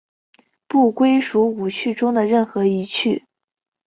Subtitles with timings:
[0.67, 3.25] 不归属五趣中的任何一趣。